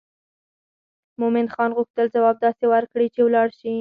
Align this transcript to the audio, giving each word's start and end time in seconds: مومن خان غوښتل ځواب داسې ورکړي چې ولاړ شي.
مومن 1.19 1.47
خان 1.53 1.71
غوښتل 1.77 2.05
ځواب 2.15 2.35
داسې 2.45 2.63
ورکړي 2.73 3.07
چې 3.13 3.19
ولاړ 3.23 3.47
شي. 3.59 3.69